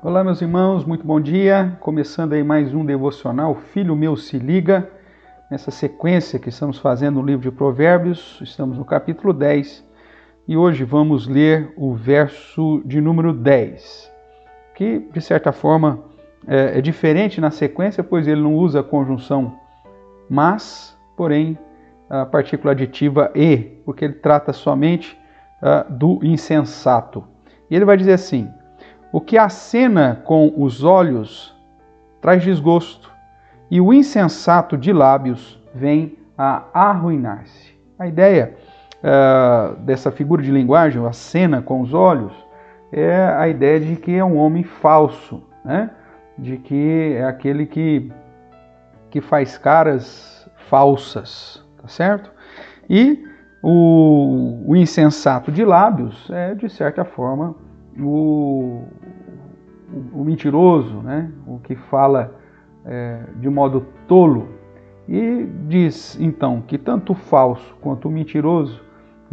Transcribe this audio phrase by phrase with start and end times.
[0.00, 1.76] Olá, meus irmãos, muito bom dia.
[1.80, 4.88] Começando aí mais um devocional, Filho Meu Se Liga.
[5.50, 9.84] Nessa sequência que estamos fazendo no livro de Provérbios, estamos no capítulo 10
[10.46, 14.12] e hoje vamos ler o verso de número 10,
[14.76, 15.98] que de certa forma
[16.46, 19.58] é, é diferente na sequência, pois ele não usa a conjunção
[20.30, 21.58] mas, porém
[22.08, 25.18] a partícula aditiva e, porque ele trata somente
[25.60, 27.24] uh, do insensato.
[27.70, 28.48] E ele vai dizer assim:
[29.12, 31.54] o que acena com os olhos
[32.20, 33.12] traz desgosto,
[33.70, 37.74] e o insensato de lábios vem a arruinar-se.
[37.98, 38.54] A ideia
[38.98, 42.32] uh, dessa figura de linguagem, a cena com os olhos,
[42.92, 45.90] é a ideia de que é um homem falso, né?
[46.38, 48.10] de que é aquele que,
[49.10, 52.30] que faz caras falsas, tá certo?
[52.88, 53.24] E
[53.62, 57.54] o, o insensato de lábios é, de certa forma,
[58.00, 58.84] o,
[60.12, 61.30] o, mentiroso, né?
[61.46, 62.34] o que fala
[62.84, 64.48] é, de modo tolo.
[65.08, 68.82] E diz então que tanto o falso quanto o mentiroso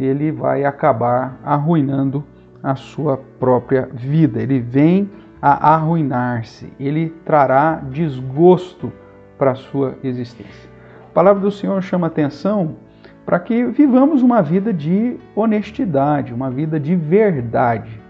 [0.00, 2.24] ele vai acabar arruinando
[2.62, 4.42] a sua própria vida.
[4.42, 5.10] Ele vem
[5.40, 8.92] a arruinar-se, ele trará desgosto
[9.38, 10.70] para a sua existência.
[11.10, 12.76] A palavra do Senhor chama atenção
[13.24, 18.05] para que vivamos uma vida de honestidade, uma vida de verdade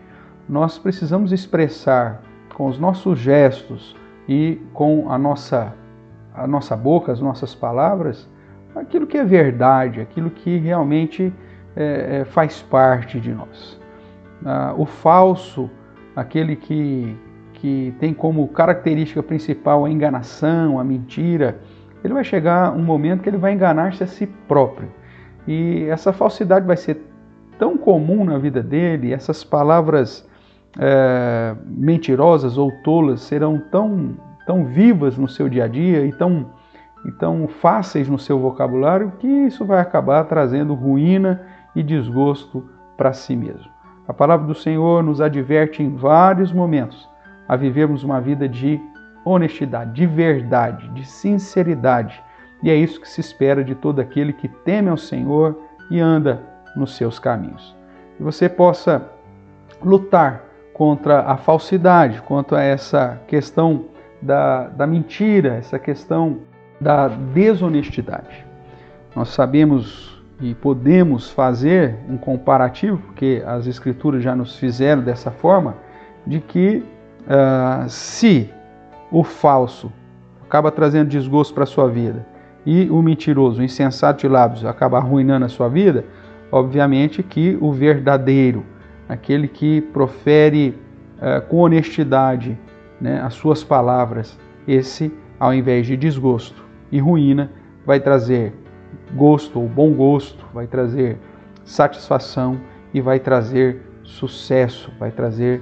[0.49, 2.23] nós precisamos expressar
[2.55, 3.97] com os nossos gestos
[4.29, 5.75] e com a nossa,
[6.35, 8.29] a nossa boca, as nossas palavras,
[8.75, 11.33] aquilo que é verdade, aquilo que realmente
[11.75, 13.81] é, é, faz parte de nós.
[14.45, 15.69] Ah, o falso,
[16.15, 17.17] aquele que,
[17.55, 21.59] que tem como característica principal a enganação, a mentira,
[22.05, 24.89] ele vai chegar um momento que ele vai enganar-se a si próprio.
[25.47, 27.03] E essa falsidade vai ser
[27.59, 30.27] tão comum na vida dele, essas palavras
[30.79, 34.15] é, mentirosas ou tolas serão tão,
[34.47, 36.47] tão vivas no seu dia a dia e tão,
[37.05, 41.43] e tão fáceis no seu vocabulário que isso vai acabar trazendo ruína
[41.75, 43.71] e desgosto para si mesmo.
[44.09, 47.09] A palavra do Senhor nos adverte em vários momentos
[47.49, 48.81] a vivermos uma vida de
[49.25, 52.23] honestidade, de verdade, de sinceridade.
[52.63, 55.59] E é isso que se espera de todo aquele que teme ao Senhor
[55.91, 56.43] e anda
[56.77, 57.77] nos seus caminhos.
[58.17, 59.11] Que você possa
[59.83, 60.46] lutar
[60.77, 63.87] contra a falsidade, contra essa questão
[64.21, 66.41] da, da mentira, essa questão
[66.79, 68.45] da desonestidade.
[69.15, 75.77] Nós sabemos e podemos fazer um comparativo, porque as Escrituras já nos fizeram dessa forma,
[76.27, 76.85] de que
[77.23, 78.51] uh, se
[79.11, 79.91] o falso
[80.45, 82.27] acaba trazendo desgosto para a sua vida
[82.67, 86.05] e o mentiroso, o insensato de lábios acaba arruinando a sua vida,
[86.53, 88.63] obviamente que o verdadeiro,
[89.09, 90.77] aquele que profere
[91.19, 92.59] uh, com honestidade
[93.01, 97.51] né, as suas palavras, esse, ao invés de desgosto e ruína,
[97.85, 98.53] vai trazer
[99.15, 101.19] gosto ou bom gosto, vai trazer
[101.65, 102.59] satisfação
[102.93, 105.61] e vai trazer sucesso, vai trazer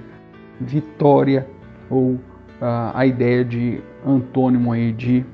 [0.60, 1.46] vitória
[1.90, 2.20] ou uh,
[2.94, 5.24] a ideia de antônimo aí de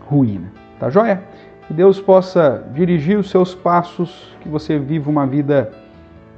[0.00, 0.52] ruína.
[0.78, 1.22] Tá joia?
[1.66, 5.72] Que Deus possa dirigir os seus passos, que você viva uma vida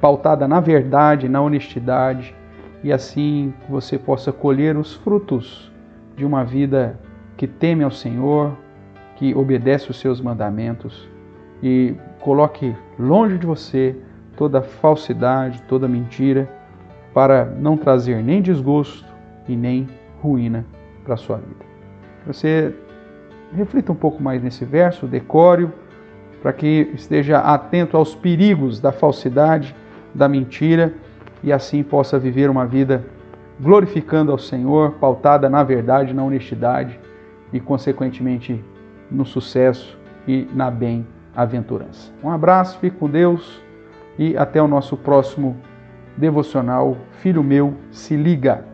[0.00, 2.34] pautada na verdade, na honestidade,
[2.82, 5.70] e assim você possa colher os frutos
[6.16, 6.98] de uma vida
[7.36, 8.56] que teme ao Senhor,
[9.16, 11.08] que obedece os seus mandamentos
[11.62, 13.96] e coloque longe de você
[14.36, 16.48] toda falsidade, toda mentira,
[17.12, 19.04] para não trazer nem desgosto
[19.46, 19.86] e nem
[20.22, 20.64] ruína
[21.04, 21.64] para a sua vida.
[22.26, 22.74] Você
[23.54, 25.68] reflita um pouco mais nesse verso, decore
[26.40, 29.74] para que esteja atento aos perigos da falsidade
[30.14, 30.94] da mentira
[31.42, 33.04] e assim possa viver uma vida
[33.60, 36.98] glorificando ao Senhor, pautada na verdade, na honestidade
[37.52, 38.62] e, consequentemente,
[39.10, 42.12] no sucesso e na bem-aventurança.
[42.22, 43.60] Um abraço, fique com Deus
[44.18, 45.56] e até o nosso próximo
[46.16, 46.96] devocional.
[47.20, 48.64] Filho meu, se liga.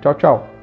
[0.00, 0.53] Tchau, tchau.